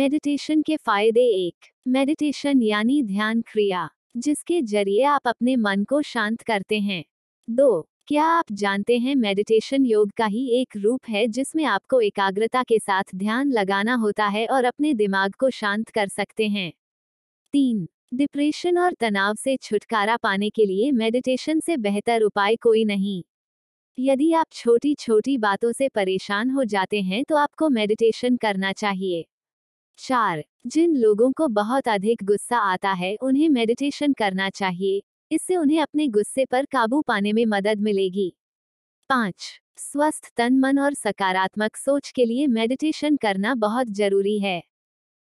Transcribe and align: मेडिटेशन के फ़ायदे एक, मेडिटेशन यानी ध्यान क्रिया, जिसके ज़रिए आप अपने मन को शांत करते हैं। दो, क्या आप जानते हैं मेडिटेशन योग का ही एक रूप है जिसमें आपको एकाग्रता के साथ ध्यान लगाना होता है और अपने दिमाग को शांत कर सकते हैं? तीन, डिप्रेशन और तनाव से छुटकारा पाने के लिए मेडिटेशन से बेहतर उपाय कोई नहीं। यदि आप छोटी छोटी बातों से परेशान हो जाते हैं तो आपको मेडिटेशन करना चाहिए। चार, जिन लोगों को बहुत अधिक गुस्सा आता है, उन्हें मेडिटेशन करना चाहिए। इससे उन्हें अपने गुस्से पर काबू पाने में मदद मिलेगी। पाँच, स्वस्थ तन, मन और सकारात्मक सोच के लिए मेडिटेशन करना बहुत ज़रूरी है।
मेडिटेशन 0.00 0.62
के 0.62 0.76
फ़ायदे 0.76 1.20
एक, 1.20 1.66
मेडिटेशन 1.88 2.62
यानी 2.62 3.02
ध्यान 3.02 3.40
क्रिया, 3.42 3.88
जिसके 4.16 4.62
ज़रिए 4.62 5.02
आप 5.04 5.28
अपने 5.28 5.56
मन 5.56 5.84
को 5.84 6.02
शांत 6.02 6.42
करते 6.42 6.78
हैं। 6.80 7.04
दो, 7.48 7.88
क्या 8.06 8.24
आप 8.24 8.52
जानते 8.52 8.98
हैं 8.98 9.14
मेडिटेशन 9.16 9.84
योग 9.84 10.10
का 10.10 10.26
ही 10.26 10.46
एक 10.60 10.76
रूप 10.76 11.00
है 11.08 11.26
जिसमें 11.28 11.64
आपको 11.64 12.00
एकाग्रता 12.00 12.62
के 12.62 12.78
साथ 12.78 13.14
ध्यान 13.14 13.50
लगाना 13.52 13.94
होता 13.94 14.26
है 14.26 14.46
और 14.46 14.64
अपने 14.64 14.94
दिमाग 14.94 15.32
को 15.32 15.50
शांत 15.50 15.88
कर 15.88 16.08
सकते 16.08 16.48
हैं? 16.48 16.72
तीन, 17.54 17.88
डिप्रेशन 18.14 18.78
और 18.78 18.94
तनाव 18.94 19.34
से 19.34 19.56
छुटकारा 19.56 20.16
पाने 20.16 20.50
के 20.50 20.66
लिए 20.66 20.92
मेडिटेशन 20.92 21.60
से 21.60 21.76
बेहतर 21.76 22.22
उपाय 22.22 22.56
कोई 22.56 22.84
नहीं। 22.84 23.22
यदि 23.98 24.32
आप 24.32 24.46
छोटी 24.52 24.94
छोटी 24.94 25.38
बातों 25.38 25.72
से 25.72 25.88
परेशान 25.88 26.50
हो 26.50 26.64
जाते 26.64 27.02
हैं 27.02 27.24
तो 27.24 27.36
आपको 27.36 27.68
मेडिटेशन 27.70 28.36
करना 28.36 28.72
चाहिए। 28.72 29.26
चार, 30.00 30.42
जिन 30.66 30.96
लोगों 30.96 31.30
को 31.32 31.48
बहुत 31.48 31.88
अधिक 31.88 32.22
गुस्सा 32.24 32.58
आता 32.72 32.92
है, 32.92 33.14
उन्हें 33.22 33.48
मेडिटेशन 33.48 34.12
करना 34.12 34.48
चाहिए। 34.50 35.00
इससे 35.30 35.56
उन्हें 35.56 35.80
अपने 35.80 36.08
गुस्से 36.08 36.44
पर 36.44 36.64
काबू 36.64 37.00
पाने 37.02 37.32
में 37.32 37.44
मदद 37.46 37.80
मिलेगी। 37.80 38.32
पाँच, 39.10 39.60
स्वस्थ 39.78 40.30
तन, 40.36 40.58
मन 40.58 40.78
और 40.78 40.94
सकारात्मक 40.94 41.76
सोच 41.76 42.10
के 42.10 42.24
लिए 42.24 42.46
मेडिटेशन 42.48 43.16
करना 43.16 43.54
बहुत 43.56 43.88
ज़रूरी 43.92 44.38
है। 44.40 44.62